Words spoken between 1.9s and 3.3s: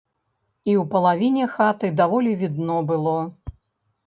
даволі відно было.